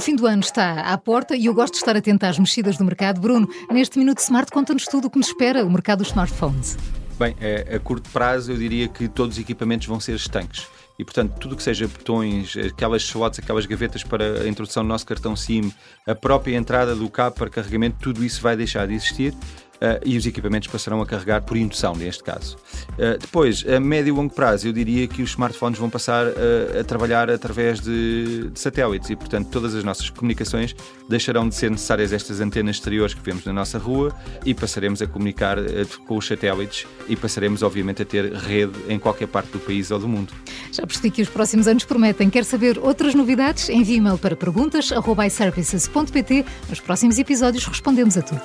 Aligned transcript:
O 0.00 0.02
fim 0.02 0.16
do 0.16 0.26
ano 0.26 0.40
está 0.40 0.80
à 0.80 0.96
porta 0.96 1.36
e 1.36 1.44
eu 1.44 1.52
gosto 1.52 1.74
de 1.74 1.80
estar 1.80 1.94
atenta 1.94 2.26
às 2.26 2.38
mexidas 2.38 2.78
do 2.78 2.84
mercado. 2.86 3.20
Bruno, 3.20 3.46
neste 3.70 3.98
Minuto 3.98 4.16
Smart, 4.20 4.50
conta-nos 4.50 4.86
tudo 4.86 5.08
o 5.08 5.10
que 5.10 5.18
nos 5.18 5.26
espera 5.26 5.62
o 5.62 5.70
mercado 5.70 5.98
dos 5.98 6.08
smartphones. 6.08 6.78
Bem, 7.18 7.36
a, 7.38 7.76
a 7.76 7.78
curto 7.78 8.08
prazo 8.08 8.50
eu 8.50 8.56
diria 8.56 8.88
que 8.88 9.08
todos 9.08 9.36
os 9.36 9.42
equipamentos 9.42 9.86
vão 9.86 10.00
ser 10.00 10.14
estanques 10.14 10.66
e, 10.98 11.04
portanto, 11.04 11.34
tudo 11.38 11.54
que 11.54 11.62
seja 11.62 11.86
botões, 11.86 12.56
aquelas 12.56 13.02
slots, 13.02 13.40
aquelas 13.40 13.66
gavetas 13.66 14.02
para 14.02 14.40
a 14.40 14.48
introdução 14.48 14.82
do 14.82 14.88
nosso 14.88 15.04
cartão 15.04 15.36
SIM, 15.36 15.70
a 16.08 16.14
própria 16.14 16.56
entrada 16.56 16.96
do 16.96 17.10
cabo 17.10 17.36
para 17.36 17.50
carregamento, 17.50 17.98
tudo 18.00 18.24
isso 18.24 18.40
vai 18.40 18.56
deixar 18.56 18.88
de 18.88 18.94
existir. 18.94 19.34
Uh, 19.80 19.96
e 20.04 20.18
os 20.18 20.26
equipamentos 20.26 20.68
passarão 20.68 21.00
a 21.00 21.06
carregar 21.06 21.40
por 21.40 21.56
indução, 21.56 21.94
neste 21.94 22.22
caso. 22.22 22.58
Uh, 22.92 23.16
depois, 23.18 23.64
a 23.66 23.80
médio 23.80 24.12
e 24.12 24.14
longo 24.14 24.34
prazo, 24.34 24.68
eu 24.68 24.74
diria 24.74 25.08
que 25.08 25.22
os 25.22 25.30
smartphones 25.30 25.78
vão 25.78 25.88
passar 25.88 26.26
a, 26.26 26.80
a 26.80 26.84
trabalhar 26.84 27.30
através 27.30 27.80
de, 27.80 28.50
de, 28.50 28.60
satélites 28.60 29.08
e, 29.08 29.16
portanto, 29.16 29.48
todas 29.48 29.74
as 29.74 29.82
nossas 29.82 30.10
comunicações 30.10 30.76
deixarão 31.08 31.48
de 31.48 31.54
ser 31.54 31.70
necessárias 31.70 32.12
estas 32.12 32.40
antenas 32.40 32.76
exteriores 32.76 33.14
que 33.14 33.22
vemos 33.22 33.46
na 33.46 33.54
nossa 33.54 33.78
rua 33.78 34.14
e 34.44 34.52
passaremos 34.52 35.00
a 35.00 35.06
comunicar 35.06 35.56
com 36.06 36.18
os 36.18 36.26
satélites 36.26 36.86
e 37.08 37.16
passaremos, 37.16 37.62
obviamente, 37.62 38.02
a 38.02 38.04
ter 38.04 38.34
rede 38.34 38.74
em 38.86 38.98
qualquer 38.98 39.28
parte 39.28 39.50
do 39.50 39.58
país 39.58 39.90
ou 39.90 39.98
do 39.98 40.06
mundo. 40.06 40.34
Já 40.72 40.86
percebi 40.86 41.10
que 41.10 41.22
os 41.22 41.30
próximos 41.30 41.66
anos 41.66 41.84
prometem. 41.84 42.28
Quer 42.28 42.44
saber 42.44 42.78
outras 42.78 43.14
novidades? 43.14 43.70
Envie 43.70 43.96
e-mail 43.96 44.18
para 44.18 44.36
perguntas.iservices.pt. 44.36 46.44
Nos 46.68 46.80
próximos 46.80 47.18
episódios 47.18 47.64
respondemos 47.64 48.18
a 48.18 48.22
tudo. 48.22 48.42